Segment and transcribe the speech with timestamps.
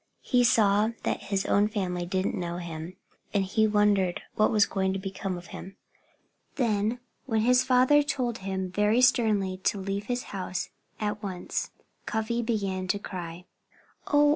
[0.23, 2.95] He saw that his own family didn't know him.
[3.35, 5.75] And he wondered what was going to become of him.
[6.55, 10.69] Then, when his father told him very sternly to leave his house
[10.99, 11.69] at once,
[12.07, 13.45] Cuffy began to cry.
[14.07, 14.29] "Oh!